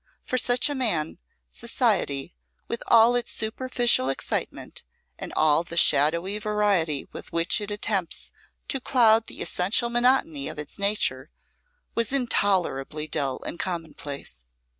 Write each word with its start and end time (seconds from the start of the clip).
For 0.23 0.39
such 0.39 0.67
a 0.67 0.73
man, 0.73 1.19
society, 1.51 2.33
with 2.67 2.81
all 2.87 3.15
its 3.15 3.31
superficial 3.31 4.09
excitement, 4.09 4.81
and 5.19 5.31
all 5.35 5.63
the 5.63 5.77
shadowy 5.77 6.39
variety 6.39 7.07
with 7.11 7.31
which 7.31 7.61
it 7.61 7.69
attempts 7.69 8.31
to 8.69 8.79
cloud 8.81 9.27
the 9.27 9.43
essential 9.43 9.91
monotony 9.91 10.47
of 10.47 10.57
its 10.57 10.79
nature, 10.79 11.29
was 11.93 12.11
intolerably 12.11 13.07
dull 13.07 13.43
and 13.43 13.59
commonplace. 13.59 14.45